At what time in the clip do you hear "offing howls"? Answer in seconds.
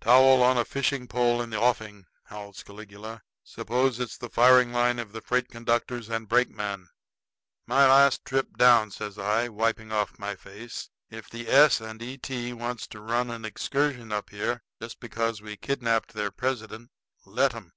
1.60-2.62